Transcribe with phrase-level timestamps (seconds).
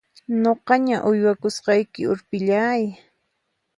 [0.41, 2.81] Nuqaña uywakusqayki urpillay!